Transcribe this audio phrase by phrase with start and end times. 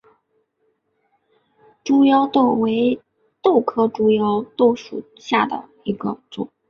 [1.83, 2.99] 猪腰豆为
[3.43, 6.49] 豆科猪腰豆属下的一个种。